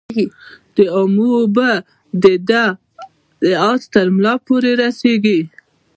[0.75, 1.69] د امو اوبه
[2.23, 2.63] د ده
[3.43, 5.39] د آس ترملا پوري رسیږي.